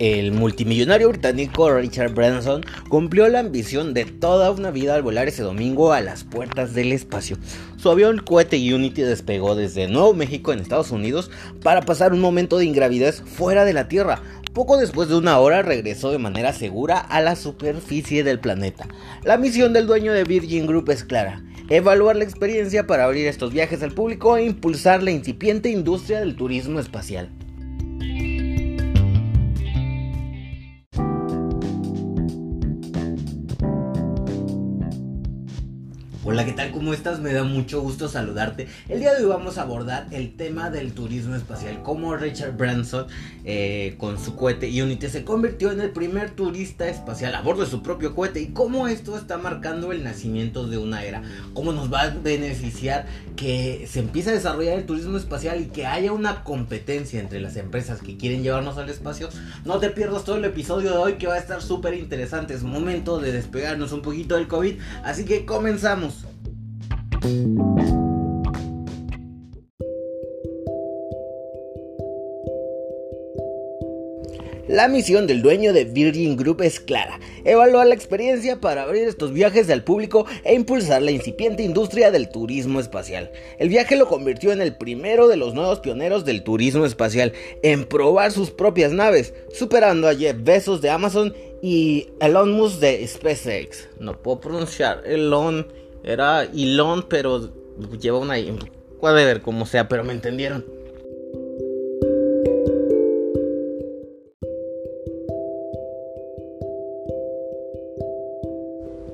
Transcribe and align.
El 0.00 0.32
multimillonario 0.32 1.08
británico 1.08 1.72
Richard 1.72 2.14
Branson 2.14 2.64
cumplió 2.88 3.28
la 3.28 3.38
ambición 3.38 3.94
de 3.94 4.04
toda 4.04 4.50
una 4.50 4.72
vida 4.72 4.96
al 4.96 5.02
volar 5.02 5.28
ese 5.28 5.44
domingo 5.44 5.92
a 5.92 6.00
las 6.00 6.24
puertas 6.24 6.74
del 6.74 6.90
espacio. 6.90 7.38
Su 7.76 7.90
avión 7.90 8.18
cohete 8.18 8.56
Unity 8.56 9.02
despegó 9.02 9.54
desde 9.54 9.86
Nuevo 9.86 10.12
México 10.12 10.52
en 10.52 10.58
Estados 10.58 10.90
Unidos 10.90 11.30
para 11.62 11.82
pasar 11.82 12.12
un 12.12 12.20
momento 12.20 12.58
de 12.58 12.64
ingravidez 12.64 13.22
fuera 13.22 13.64
de 13.64 13.72
la 13.72 13.86
Tierra. 13.86 14.20
Poco 14.52 14.76
después 14.78 15.08
de 15.08 15.14
una 15.14 15.38
hora 15.38 15.62
regresó 15.62 16.10
de 16.10 16.18
manera 16.18 16.52
segura 16.52 16.98
a 16.98 17.20
la 17.20 17.36
superficie 17.36 18.24
del 18.24 18.40
planeta. 18.40 18.88
La 19.22 19.36
misión 19.36 19.72
del 19.72 19.86
dueño 19.86 20.12
de 20.12 20.24
Virgin 20.24 20.66
Group 20.66 20.90
es 20.90 21.04
clara. 21.04 21.44
Evaluar 21.68 22.16
la 22.16 22.24
experiencia 22.24 22.86
para 22.86 23.04
abrir 23.04 23.28
estos 23.28 23.52
viajes 23.52 23.82
al 23.84 23.92
público 23.92 24.36
e 24.36 24.44
impulsar 24.44 25.04
la 25.04 25.12
incipiente 25.12 25.70
industria 25.70 26.18
del 26.18 26.34
turismo 26.34 26.80
espacial. 26.80 27.30
Hola, 36.26 36.46
¿qué 36.46 36.52
tal? 36.52 36.70
¿Cómo 36.70 36.94
estás? 36.94 37.20
Me 37.20 37.34
da 37.34 37.44
mucho 37.44 37.82
gusto 37.82 38.08
saludarte. 38.08 38.66
El 38.88 39.00
día 39.00 39.12
de 39.12 39.22
hoy 39.22 39.28
vamos 39.28 39.58
a 39.58 39.62
abordar 39.62 40.06
el 40.10 40.36
tema 40.36 40.70
del 40.70 40.94
turismo 40.94 41.34
espacial, 41.34 41.82
cómo 41.82 42.16
Richard 42.16 42.56
Branson 42.56 43.08
eh, 43.44 43.94
con 43.98 44.18
su 44.18 44.34
cohete 44.34 44.82
Unity 44.82 45.08
se 45.08 45.22
convirtió 45.22 45.70
en 45.70 45.82
el 45.82 45.90
primer 45.90 46.30
turista 46.30 46.88
espacial 46.88 47.34
a 47.34 47.42
bordo 47.42 47.62
de 47.62 47.70
su 47.70 47.82
propio 47.82 48.14
cohete 48.14 48.40
y 48.40 48.46
cómo 48.54 48.88
esto 48.88 49.18
está 49.18 49.36
marcando 49.36 49.92
el 49.92 50.02
nacimiento 50.02 50.66
de 50.66 50.78
una 50.78 51.04
era, 51.04 51.22
cómo 51.52 51.74
nos 51.74 51.92
va 51.92 52.04
a 52.04 52.08
beneficiar 52.08 53.04
que 53.36 53.86
se 53.86 54.00
empiece 54.00 54.30
a 54.30 54.32
desarrollar 54.32 54.78
el 54.78 54.86
turismo 54.86 55.18
espacial 55.18 55.60
y 55.60 55.66
que 55.66 55.84
haya 55.84 56.12
una 56.12 56.42
competencia 56.42 57.20
entre 57.20 57.38
las 57.38 57.56
empresas 57.56 58.00
que 58.00 58.16
quieren 58.16 58.42
llevarnos 58.42 58.78
al 58.78 58.88
espacio. 58.88 59.28
No 59.66 59.78
te 59.78 59.90
pierdas 59.90 60.24
todo 60.24 60.36
el 60.36 60.44
episodio 60.46 60.92
de 60.92 60.96
hoy 60.96 61.12
que 61.14 61.26
va 61.26 61.34
a 61.34 61.38
estar 61.38 61.60
súper 61.60 61.92
interesante. 61.92 62.54
Es 62.54 62.62
momento 62.62 63.18
de 63.18 63.30
despegarnos 63.30 63.92
un 63.92 64.00
poquito 64.00 64.36
del 64.36 64.48
COVID, 64.48 64.78
así 65.02 65.26
que 65.26 65.44
comenzamos. 65.44 66.13
La 74.68 74.88
misión 74.88 75.26
del 75.26 75.40
dueño 75.40 75.72
de 75.72 75.86
Virgin 75.86 76.36
Group 76.36 76.60
es 76.60 76.80
clara, 76.80 77.18
evaluar 77.44 77.86
la 77.86 77.94
experiencia 77.94 78.60
para 78.60 78.82
abrir 78.82 79.08
estos 79.08 79.32
viajes 79.32 79.70
al 79.70 79.84
público 79.84 80.26
e 80.44 80.52
impulsar 80.52 81.00
la 81.00 81.12
incipiente 81.12 81.62
industria 81.62 82.10
del 82.10 82.28
turismo 82.28 82.78
espacial. 82.78 83.30
El 83.58 83.70
viaje 83.70 83.96
lo 83.96 84.06
convirtió 84.06 84.52
en 84.52 84.60
el 84.60 84.76
primero 84.76 85.26
de 85.26 85.38
los 85.38 85.54
nuevos 85.54 85.80
pioneros 85.80 86.26
del 86.26 86.44
turismo 86.44 86.84
espacial 86.84 87.32
en 87.62 87.86
probar 87.86 88.32
sus 88.32 88.50
propias 88.50 88.92
naves, 88.92 89.32
superando 89.50 90.08
a 90.08 90.14
Jeff 90.14 90.36
Bezos 90.42 90.82
de 90.82 90.90
Amazon 90.90 91.32
y 91.62 92.08
Elon 92.20 92.52
Musk 92.52 92.80
de 92.80 93.06
SpaceX. 93.08 93.88
No 93.98 94.20
puedo 94.20 94.40
pronunciar 94.40 95.02
Elon 95.06 95.83
era 96.04 96.44
Elon, 96.44 97.06
pero 97.08 97.50
lleva 98.00 98.18
una... 98.18 98.36
Puede 99.00 99.24
ver 99.24 99.42
como 99.42 99.66
sea, 99.66 99.88
pero 99.88 100.04
me 100.04 100.12
entendieron. 100.12 100.64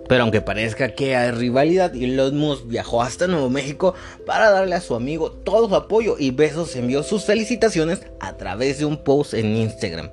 Pero 0.09 0.25
aunque 0.25 0.41
parezca 0.41 0.97
que 0.97 1.15
hay 1.15 1.31
rivalidad, 1.31 1.95
Elon 1.95 2.37
Musk 2.37 2.67
viajó 2.67 3.01
hasta 3.01 3.29
Nuevo 3.29 3.49
México 3.49 3.95
para 4.27 4.51
darle 4.51 4.75
a 4.75 4.81
su 4.81 4.97
amigo 4.97 5.31
todo 5.31 5.69
su 5.69 5.77
apoyo 5.77 6.17
y 6.19 6.33
Besos 6.33 6.75
envió 6.75 7.05
sus 7.05 7.25
felicitaciones 7.25 8.01
a 8.19 8.37
través 8.37 8.81
de 8.81 8.87
un 8.87 8.97
post 9.05 9.35
en 9.35 9.55
Instagram. 9.55 10.11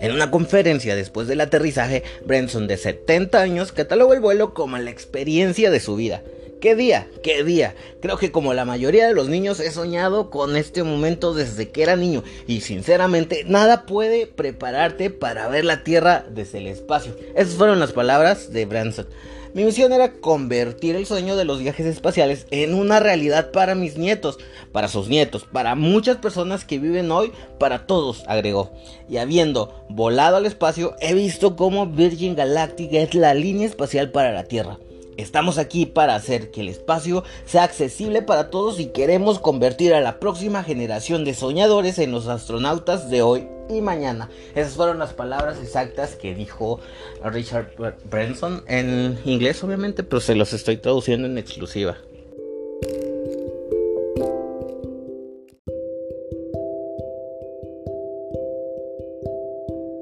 En 0.00 0.12
una 0.12 0.30
conferencia 0.30 0.94
después 0.94 1.26
del 1.26 1.40
aterrizaje, 1.40 2.02
Branson 2.24 2.66
de 2.66 2.76
70 2.76 3.40
años 3.40 3.72
catalogó 3.72 4.12
el 4.12 4.20
vuelo 4.20 4.52
como 4.52 4.76
la 4.78 4.90
experiencia 4.90 5.70
de 5.70 5.80
su 5.80 5.96
vida. 5.96 6.22
¿Qué 6.60 6.74
día? 6.74 7.06
¿Qué 7.22 7.44
día? 7.44 7.74
Creo 8.00 8.16
que 8.16 8.32
como 8.32 8.54
la 8.54 8.64
mayoría 8.64 9.06
de 9.06 9.14
los 9.14 9.28
niños 9.28 9.60
he 9.60 9.70
soñado 9.70 10.30
con 10.30 10.56
este 10.56 10.82
momento 10.82 11.34
desde 11.34 11.68
que 11.68 11.82
era 11.82 11.96
niño 11.96 12.24
y 12.46 12.62
sinceramente 12.62 13.44
nada 13.46 13.84
puede 13.84 14.26
prepararte 14.26 15.10
para 15.10 15.48
ver 15.48 15.66
la 15.66 15.84
Tierra 15.84 16.24
desde 16.30 16.58
el 16.58 16.68
espacio. 16.68 17.14
Esas 17.34 17.54
fueron 17.54 17.78
las 17.78 17.92
palabras 17.92 18.54
de 18.54 18.64
Branson. 18.64 19.06
Mi 19.52 19.64
misión 19.64 19.92
era 19.92 20.12
convertir 20.12 20.96
el 20.96 21.04
sueño 21.04 21.36
de 21.36 21.44
los 21.44 21.60
viajes 21.60 21.84
espaciales 21.84 22.46
en 22.50 22.74
una 22.74 23.00
realidad 23.00 23.50
para 23.50 23.74
mis 23.74 23.98
nietos, 23.98 24.38
para 24.72 24.88
sus 24.88 25.08
nietos, 25.08 25.44
para 25.44 25.74
muchas 25.74 26.16
personas 26.16 26.64
que 26.64 26.78
viven 26.78 27.10
hoy, 27.10 27.32
para 27.58 27.86
todos, 27.86 28.24
agregó. 28.26 28.70
Y 29.10 29.18
habiendo 29.18 29.84
volado 29.90 30.36
al 30.36 30.46
espacio, 30.46 30.94
he 31.00 31.14
visto 31.14 31.54
cómo 31.54 31.86
Virgin 31.86 32.34
Galactic 32.34 32.92
es 32.94 33.14
la 33.14 33.34
línea 33.34 33.66
espacial 33.66 34.10
para 34.10 34.32
la 34.32 34.44
Tierra. 34.44 34.78
Estamos 35.16 35.56
aquí 35.56 35.86
para 35.86 36.14
hacer 36.14 36.50
que 36.50 36.60
el 36.60 36.68
espacio 36.68 37.24
sea 37.46 37.64
accesible 37.64 38.20
para 38.20 38.50
todos 38.50 38.78
y 38.78 38.86
queremos 38.86 39.38
convertir 39.38 39.94
a 39.94 40.00
la 40.00 40.20
próxima 40.20 40.62
generación 40.62 41.24
de 41.24 41.32
soñadores 41.32 41.98
en 41.98 42.12
los 42.12 42.28
astronautas 42.28 43.08
de 43.08 43.22
hoy 43.22 43.48
y 43.70 43.80
mañana. 43.80 44.28
Esas 44.54 44.74
fueron 44.74 44.98
las 44.98 45.14
palabras 45.14 45.58
exactas 45.62 46.16
que 46.16 46.34
dijo 46.34 46.80
Richard 47.24 47.72
Branson 48.10 48.62
en 48.68 49.18
inglés 49.24 49.64
obviamente, 49.64 50.02
pero 50.02 50.20
se 50.20 50.34
los 50.34 50.52
estoy 50.52 50.76
traduciendo 50.76 51.26
en 51.26 51.38
exclusiva. 51.38 51.96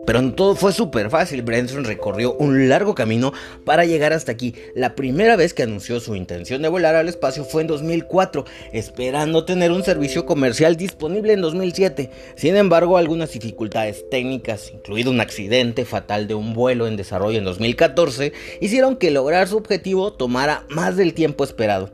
Pero 0.07 0.33
todo 0.33 0.55
fue 0.55 0.73
súper 0.73 1.11
fácil. 1.11 1.43
Branson 1.43 1.85
recorrió 1.85 2.35
un 2.35 2.69
largo 2.69 2.95
camino 2.95 3.33
para 3.65 3.85
llegar 3.85 4.13
hasta 4.13 4.33
aquí. 4.33 4.55
La 4.75 4.95
primera 4.95 5.37
vez 5.37 5.55
que 5.55 5.63
anunció 5.63 6.01
su 6.01 6.15
intención 6.15 6.63
de 6.63 6.69
volar 6.69 6.95
al 6.95 7.09
espacio 7.09 7.45
fue 7.45 7.63
en 7.63 7.69
2004, 7.69 8.45
esperando 8.73 9.45
tener 9.45 9.73
un 9.73 9.83
servicio 9.83 10.27
comercial 10.27 10.77
disponible 10.77 11.33
en 11.33 11.41
2007. 11.41 12.11
Sin 12.37 12.57
embargo, 12.57 12.99
algunas 12.99 13.33
dificultades 13.33 14.09
técnicas, 14.11 14.71
incluido 14.73 15.11
un 15.11 15.21
accidente 15.21 15.85
fatal 15.85 16.29
de 16.29 16.35
un 16.35 16.55
vuelo 16.55 16.87
en 16.87 16.97
desarrollo 16.97 17.39
en 17.39 17.45
2014, 17.45 18.33
hicieron 18.61 18.97
que 18.97 19.11
lograr 19.11 19.49
su 19.49 19.57
objetivo 19.57 20.13
tomara 20.13 20.65
más 20.69 20.97
del 20.97 21.15
tiempo 21.15 21.45
esperado. 21.45 21.93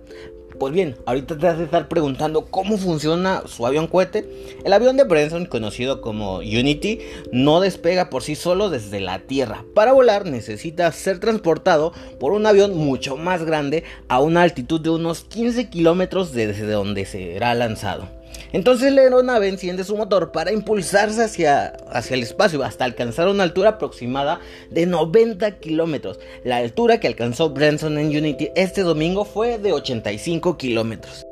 Pues 0.60 0.74
bien, 0.74 0.94
ahorita 1.06 1.38
te 1.38 1.46
vas 1.46 1.58
a 1.58 1.62
estar 1.62 1.88
preguntando 1.88 2.44
cómo 2.44 2.76
funciona 2.76 3.44
su 3.46 3.66
avión 3.66 3.86
cohete. 3.86 4.28
El 4.62 4.74
avión 4.74 4.98
de 4.98 5.04
Branson, 5.04 5.46
conocido 5.46 6.02
como 6.02 6.36
Unity, 6.40 7.00
no 7.32 7.60
despega 7.60 8.10
por 8.10 8.22
sí 8.22 8.34
solo 8.34 8.68
desde 8.68 9.00
la 9.00 9.20
Tierra. 9.20 9.64
Para 9.74 9.94
volar 9.94 10.26
necesita 10.26 10.92
ser 10.92 11.18
transportado 11.18 11.94
por 12.20 12.32
un 12.32 12.44
avión 12.44 12.76
mucho 12.76 13.16
más 13.16 13.42
grande 13.42 13.84
a 14.08 14.20
una 14.20 14.42
altitud 14.42 14.82
de 14.82 14.90
unos 14.90 15.22
15 15.22 15.70
kilómetros 15.70 16.32
desde 16.32 16.70
donde 16.70 17.06
será 17.06 17.54
lanzado. 17.54 18.19
Entonces 18.52 18.92
la 18.92 19.02
aeronave 19.02 19.48
enciende 19.48 19.84
su 19.84 19.96
motor 19.96 20.32
para 20.32 20.52
impulsarse 20.52 21.22
hacia, 21.22 21.68
hacia 21.90 22.14
el 22.14 22.22
espacio 22.22 22.62
hasta 22.62 22.84
alcanzar 22.84 23.28
una 23.28 23.44
altura 23.44 23.70
aproximada 23.70 24.40
de 24.70 24.86
90 24.86 25.58
kilómetros. 25.58 26.18
La 26.44 26.56
altura 26.56 26.98
que 27.00 27.06
alcanzó 27.06 27.50
Branson 27.50 27.98
en 27.98 28.08
Unity 28.08 28.50
este 28.56 28.82
domingo 28.82 29.24
fue 29.24 29.58
de 29.58 29.72
85 29.72 30.56
kilómetros. 30.56 31.26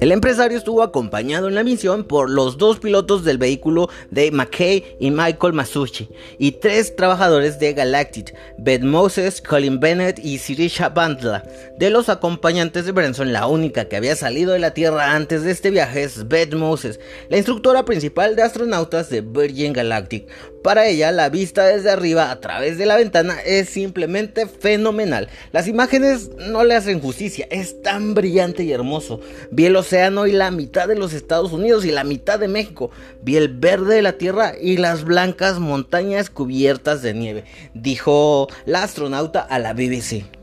El 0.00 0.12
empresario 0.12 0.56
estuvo 0.56 0.84
acompañado 0.84 1.48
en 1.48 1.56
la 1.56 1.64
misión 1.64 2.04
por 2.04 2.30
los 2.30 2.56
dos 2.56 2.78
pilotos 2.78 3.24
del 3.24 3.36
vehículo 3.36 3.90
de 4.12 4.30
McKay 4.30 4.96
y 5.00 5.10
Michael 5.10 5.54
Masucci 5.54 6.08
y 6.38 6.52
tres 6.52 6.94
trabajadores 6.94 7.58
de 7.58 7.72
Galactic, 7.72 8.32
Beth 8.58 8.84
Moses, 8.84 9.42
Colin 9.42 9.80
Bennett 9.80 10.20
y 10.20 10.38
Sirisha 10.38 10.90
Bandla. 10.90 11.42
De 11.78 11.90
los 11.90 12.08
acompañantes 12.08 12.86
de 12.86 12.92
Branson, 12.92 13.32
la 13.32 13.48
única 13.48 13.86
que 13.86 13.96
había 13.96 14.14
salido 14.14 14.52
de 14.52 14.60
la 14.60 14.72
Tierra 14.72 15.16
antes 15.16 15.42
de 15.42 15.50
este 15.50 15.70
viaje 15.70 16.04
es 16.04 16.28
Beth 16.28 16.54
Moses, 16.54 17.00
la 17.28 17.36
instructora 17.36 17.84
principal 17.84 18.36
de 18.36 18.42
astronautas 18.42 19.10
de 19.10 19.22
Virgin 19.22 19.72
Galactic. 19.72 20.28
Para 20.62 20.86
ella, 20.86 21.10
la 21.12 21.28
vista 21.28 21.66
desde 21.66 21.90
arriba 21.90 22.30
a 22.30 22.40
través 22.40 22.78
de 22.78 22.86
la 22.86 22.96
ventana 22.96 23.40
es 23.44 23.68
simplemente 23.68 24.46
fenomenal. 24.46 25.28
Las 25.52 25.66
imágenes 25.66 26.30
no 26.36 26.62
le 26.62 26.74
hacen 26.74 27.00
justicia, 27.00 27.48
es 27.50 27.80
tan 27.82 28.14
brillante 28.14 28.62
y 28.64 28.72
hermoso. 28.72 29.20
Vi 29.50 29.66
el 29.66 29.76
océano 29.88 30.26
y 30.26 30.32
la 30.32 30.50
mitad 30.50 30.86
de 30.86 30.96
los 30.96 31.14
Estados 31.14 31.50
Unidos 31.50 31.86
y 31.86 31.90
la 31.90 32.04
mitad 32.04 32.38
de 32.38 32.46
México. 32.46 32.90
Vi 33.22 33.38
el 33.38 33.48
verde 33.48 33.94
de 33.94 34.02
la 34.02 34.12
tierra 34.12 34.52
y 34.60 34.76
las 34.76 35.04
blancas 35.04 35.60
montañas 35.60 36.28
cubiertas 36.28 37.00
de 37.00 37.14
nieve, 37.14 37.44
dijo 37.72 38.48
la 38.66 38.82
astronauta 38.82 39.40
a 39.40 39.58
la 39.58 39.72
BBC. 39.72 40.37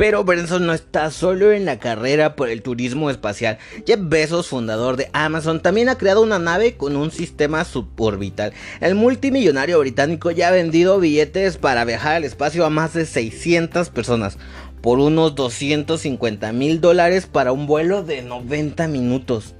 Pero 0.00 0.24
Branson 0.24 0.64
no 0.64 0.72
está 0.72 1.10
solo 1.10 1.52
en 1.52 1.66
la 1.66 1.78
carrera 1.78 2.34
por 2.34 2.48
el 2.48 2.62
turismo 2.62 3.10
espacial. 3.10 3.58
Jeff 3.86 4.00
Bezos, 4.00 4.48
fundador 4.48 4.96
de 4.96 5.10
Amazon, 5.12 5.60
también 5.60 5.90
ha 5.90 5.98
creado 5.98 6.22
una 6.22 6.38
nave 6.38 6.78
con 6.78 6.96
un 6.96 7.10
sistema 7.10 7.66
suborbital. 7.66 8.54
El 8.80 8.94
multimillonario 8.94 9.78
británico 9.78 10.30
ya 10.30 10.48
ha 10.48 10.52
vendido 10.52 10.98
billetes 11.00 11.58
para 11.58 11.84
viajar 11.84 12.14
al 12.14 12.24
espacio 12.24 12.64
a 12.64 12.70
más 12.70 12.94
de 12.94 13.04
600 13.04 13.90
personas 13.90 14.38
por 14.80 15.00
unos 15.00 15.34
250 15.34 16.50
mil 16.54 16.80
dólares 16.80 17.26
para 17.26 17.52
un 17.52 17.66
vuelo 17.66 18.02
de 18.02 18.22
90 18.22 18.88
minutos. 18.88 19.54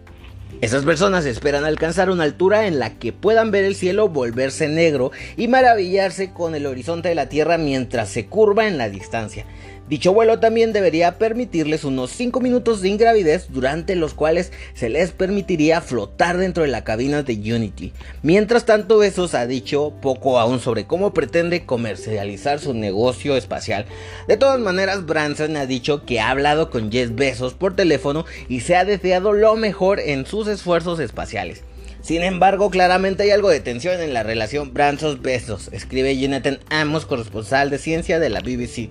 Esas 0.61 0.85
personas 0.85 1.25
esperan 1.25 1.65
alcanzar 1.65 2.11
una 2.11 2.25
altura 2.25 2.67
en 2.67 2.79
la 2.79 2.99
que 2.99 3.13
puedan 3.13 3.51
ver 3.51 3.65
el 3.65 3.75
cielo 3.75 4.09
volverse 4.09 4.69
negro 4.69 5.11
y 5.37 5.49
maravillarse 5.49 6.33
con 6.33 6.55
el 6.55 6.67
horizonte 6.67 7.09
de 7.09 7.15
la 7.15 7.29
Tierra 7.29 7.57
mientras 7.57 8.11
se 8.11 8.27
curva 8.27 8.69
en 8.69 8.77
la 8.77 8.91
distancia. 8.91 9.47
Dicho 9.91 10.15
vuelo 10.15 10.39
también 10.39 10.73
debería 10.73 11.19
permitirles 11.19 11.83
unos 11.83 12.13
5 12.13 12.41
minutos 12.41 12.81
de 12.81 12.89
ingravidez 12.89 13.49
durante 13.49 13.97
los 13.97 14.15
cuales 14.15 14.53
se 14.73 14.89
les 14.89 15.11
permitiría 15.11 15.81
flotar 15.81 16.37
dentro 16.37 16.63
de 16.63 16.69
la 16.69 16.85
cabina 16.85 17.25
de 17.25 17.33
Unity. 17.35 17.93
Mientras 18.23 18.65
tanto, 18.67 18.99
Besos 18.99 19.35
ha 19.35 19.49
dicho 19.49 19.93
poco 20.01 20.39
aún 20.39 20.61
sobre 20.61 20.87
cómo 20.87 21.13
pretende 21.13 21.67
comercializar 21.67 22.61
su 22.61 22.73
negocio 22.73 23.37
espacial. 23.37 23.85
De 24.29 24.37
todas 24.37 24.61
maneras, 24.61 25.07
Branson 25.07 25.57
ha 25.57 25.67
dicho 25.67 26.05
que 26.07 26.21
ha 26.21 26.31
hablado 26.31 26.71
con 26.71 26.93
Jeff 26.93 27.11
Bezos 27.13 27.55
por 27.55 27.75
teléfono 27.75 28.25
y 28.49 28.61
se 28.61 28.77
ha 28.77 28.85
deseado 28.85 29.33
lo 29.33 29.57
mejor 29.57 29.99
en 29.99 30.25
sus 30.41 30.49
esfuerzos 30.49 31.01
espaciales. 31.01 31.63
Sin 32.01 32.23
embargo, 32.23 32.71
claramente 32.71 33.25
hay 33.25 33.31
algo 33.31 33.51
de 33.51 33.61
tensión 33.61 34.01
en 34.01 34.15
la 34.15 34.23
relación 34.23 34.73
Branson-Bezos, 34.73 35.69
escribe 35.71 36.19
Jonathan 36.19 36.59
Amos, 36.71 37.05
corresponsal 37.05 37.69
de 37.69 37.77
ciencia 37.77 38.19
de 38.19 38.31
la 38.31 38.41
BBC. 38.41 38.89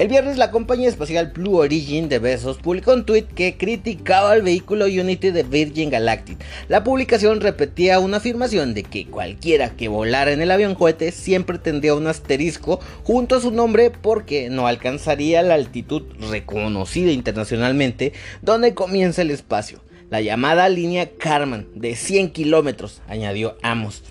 El 0.00 0.08
viernes 0.08 0.36
la 0.36 0.50
compañía 0.50 0.88
espacial 0.88 1.32
Blue 1.34 1.56
Origin 1.56 2.08
de 2.08 2.18
Bezos 2.18 2.58
publicó 2.58 2.92
un 2.92 3.06
tweet 3.06 3.26
que 3.34 3.56
criticaba 3.56 4.32
al 4.32 4.42
vehículo 4.42 4.86
Unity 4.86 5.30
de 5.30 5.44
Virgin 5.44 5.88
Galactic. 5.88 6.36
La 6.68 6.82
publicación 6.82 7.40
repetía 7.40 8.00
una 8.00 8.16
afirmación 8.16 8.74
de 8.74 8.82
que 8.82 9.06
cualquiera 9.06 9.70
que 9.70 9.86
volara 9.86 10.32
en 10.32 10.42
el 10.42 10.50
avión 10.50 10.74
cohete 10.74 11.12
siempre 11.12 11.58
tendría 11.58 11.94
un 11.94 12.08
asterisco 12.08 12.80
junto 13.04 13.36
a 13.36 13.40
su 13.40 13.52
nombre 13.52 13.90
porque 13.90 14.50
no 14.50 14.66
alcanzaría 14.66 15.42
la 15.42 15.54
altitud 15.54 16.02
reconocida 16.28 17.12
internacionalmente 17.12 18.12
donde 18.42 18.74
comienza 18.74 19.22
el 19.22 19.30
espacio. 19.30 19.85
La 20.08 20.20
llamada 20.20 20.68
línea 20.68 21.10
Karman 21.18 21.66
de 21.74 21.96
100 21.96 22.30
kilómetros, 22.30 23.02
añadió 23.08 23.56
Amos. 23.62 24.04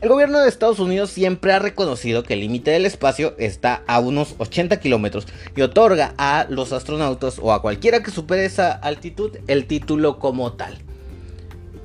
El 0.00 0.08
gobierno 0.08 0.40
de 0.40 0.48
Estados 0.48 0.78
Unidos 0.78 1.10
siempre 1.10 1.52
ha 1.52 1.58
reconocido 1.58 2.22
que 2.22 2.32
el 2.32 2.40
límite 2.40 2.70
del 2.70 2.86
espacio 2.86 3.34
está 3.38 3.82
a 3.86 4.00
unos 4.00 4.34
80 4.38 4.80
kilómetros 4.80 5.26
y 5.54 5.60
otorga 5.60 6.14
a 6.16 6.46
los 6.48 6.72
astronautas 6.72 7.38
o 7.38 7.52
a 7.52 7.60
cualquiera 7.60 8.02
que 8.02 8.10
supere 8.10 8.46
esa 8.46 8.72
altitud 8.72 9.36
el 9.46 9.66
título 9.66 10.18
como 10.18 10.54
tal. 10.54 10.78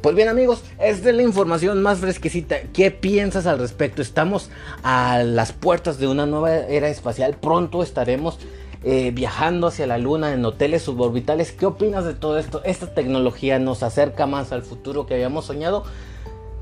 Pues 0.01 0.15
bien 0.15 0.29
amigos, 0.29 0.63
esta 0.79 1.09
es 1.09 1.15
la 1.15 1.23
información 1.23 1.81
más 1.83 1.99
fresquecita. 1.99 2.61
¿Qué 2.73 2.89
piensas 2.91 3.45
al 3.47 3.59
respecto? 3.59 4.01
Estamos 4.01 4.49
a 4.81 5.23
las 5.23 5.51
puertas 5.51 5.99
de 5.99 6.07
una 6.07 6.25
nueva 6.25 6.55
era 6.55 6.87
espacial. 6.87 7.35
Pronto 7.41 7.83
estaremos 7.83 8.39
eh, 8.83 9.12
viajando 9.12 9.68
hacia 9.68 9.88
la 9.88 9.97
luna 9.97 10.33
en 10.33 10.45
hoteles 10.45 10.83
suborbitales. 10.83 11.51
¿Qué 11.51 11.65
opinas 11.65 12.06
de 12.06 12.13
todo 12.13 12.38
esto? 12.38 12.62
¿Esta 12.63 12.94
tecnología 12.94 13.59
nos 13.59 13.83
acerca 13.83 14.25
más 14.27 14.51
al 14.51 14.63
futuro 14.63 15.06
que 15.06 15.15
habíamos 15.15 15.45
soñado? 15.45 15.83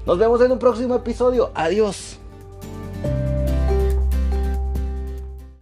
Nos 0.06 0.18
vemos 0.18 0.42
en 0.42 0.52
un 0.52 0.60
próximo 0.60 0.96
episodio. 0.96 1.52
Adiós. 1.56 2.20